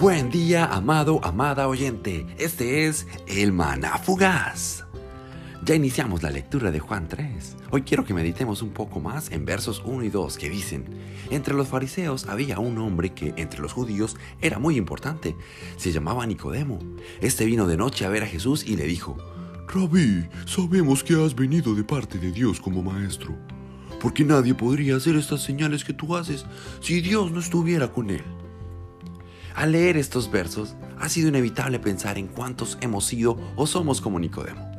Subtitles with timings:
[0.00, 2.24] Buen día, amado, amada oyente.
[2.38, 4.84] Este es el Maná Fugaz.
[5.64, 7.56] Ya iniciamos la lectura de Juan 3.
[7.72, 10.84] Hoy quiero que meditemos un poco más en versos 1 y 2 que dicen,
[11.30, 15.34] entre los fariseos había un hombre que entre los judíos era muy importante.
[15.78, 16.78] Se llamaba Nicodemo.
[17.20, 19.16] Este vino de noche a ver a Jesús y le dijo,
[19.66, 23.34] Rabí, sabemos que has venido de parte de Dios como maestro,
[24.00, 26.46] porque nadie podría hacer estas señales que tú haces
[26.80, 28.22] si Dios no estuviera con él.
[29.54, 34.20] Al leer estos versos, ha sido inevitable pensar en cuántos hemos sido o somos como
[34.20, 34.70] Nicodemo.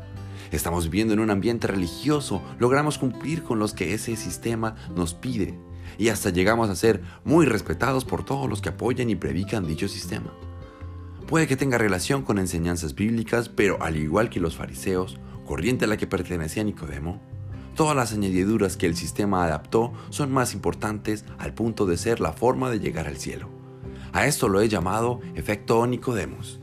[0.52, 5.58] Estamos viviendo en un ambiente religioso, logramos cumplir con los que ese sistema nos pide
[5.98, 9.88] y hasta llegamos a ser muy respetados por todos los que apoyan y predican dicho
[9.88, 10.34] sistema.
[11.28, 15.88] Puede que tenga relación con enseñanzas bíblicas, pero al igual que los fariseos, corriente a
[15.88, 17.22] la que pertenecía Nicodemo,
[17.76, 22.34] todas las añadiduras que el sistema adaptó son más importantes al punto de ser la
[22.34, 23.59] forma de llegar al cielo.
[24.12, 26.59] A esto lo he llamado efecto Nicodemus.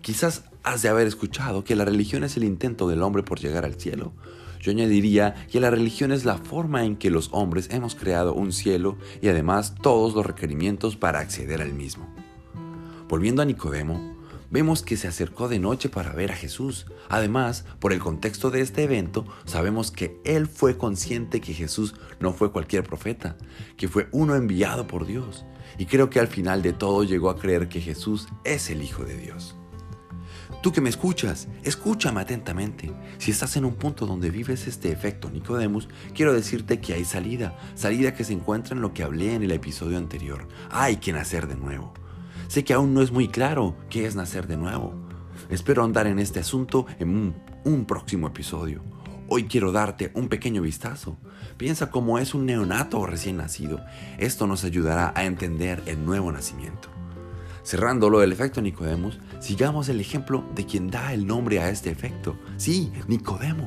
[0.00, 3.64] Quizás has de haber escuchado que la religión es el intento del hombre por llegar
[3.64, 4.12] al cielo.
[4.60, 8.52] Yo añadiría que la religión es la forma en que los hombres hemos creado un
[8.52, 12.08] cielo y además todos los requerimientos para acceder al mismo.
[13.08, 14.16] Volviendo a Nicodemo,
[14.52, 16.86] vemos que se acercó de noche para ver a Jesús.
[17.08, 22.32] Además, por el contexto de este evento, sabemos que él fue consciente que Jesús no
[22.34, 23.36] fue cualquier profeta,
[23.76, 25.44] que fue uno enviado por Dios.
[25.78, 29.04] Y creo que al final de todo llegó a creer que Jesús es el Hijo
[29.04, 29.56] de Dios.
[30.62, 32.92] Tú que me escuchas, escúchame atentamente.
[33.18, 37.56] Si estás en un punto donde vives este efecto Nicodemus, quiero decirte que hay salida,
[37.74, 40.46] salida que se encuentra en lo que hablé en el episodio anterior.
[40.70, 41.94] Hay que nacer de nuevo.
[42.52, 44.92] Sé que aún no es muy claro qué es nacer de nuevo.
[45.48, 48.82] Espero andar en este asunto en un, próximo episodio.
[49.26, 51.16] Hoy quiero darte un pequeño vistazo.
[51.56, 53.80] Piensa cómo es un neonato recién nacido.
[54.18, 56.90] Esto nos ayudará a entender el nuevo nacimiento.
[57.64, 62.36] Cerrándolo del efecto Nicodemus, sigamos el ejemplo de quien da el nombre a este efecto.
[62.58, 63.64] Sí, Nicodemo.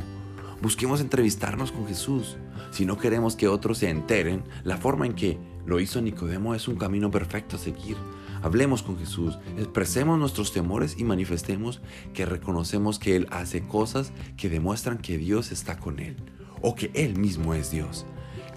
[0.61, 2.37] Busquemos entrevistarnos con Jesús.
[2.69, 6.67] Si no queremos que otros se enteren, la forma en que lo hizo Nicodemo es
[6.67, 7.97] un camino perfecto a seguir.
[8.45, 11.81] Hablemos con Jesús, expresemos nuestros temores y manifestemos
[12.13, 16.15] que reconocemos que Él hace cosas que demuestran que Dios está con Él
[16.61, 18.05] o que Él mismo es Dios.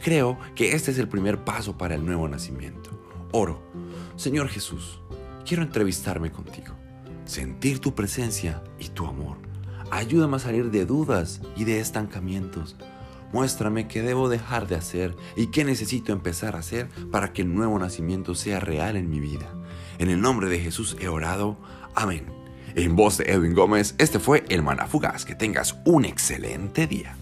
[0.05, 2.91] Creo que este es el primer paso para el nuevo nacimiento.
[3.33, 3.63] Oro,
[4.17, 5.01] Señor Jesús,
[5.47, 6.75] quiero entrevistarme contigo,
[7.25, 9.39] sentir tu presencia y tu amor.
[9.91, 12.77] Ayúdame a salir de dudas y de estancamientos.
[13.33, 17.55] Muéstrame qué debo dejar de hacer y qué necesito empezar a hacer para que el
[17.55, 19.58] nuevo nacimiento sea real en mi vida.
[19.99, 21.57] En el nombre de Jesús he orado.
[21.95, 22.27] Amén.
[22.77, 25.25] En voz de Edwin Gómez, este fue el Manafugaz.
[25.25, 27.17] Que tengas un excelente día.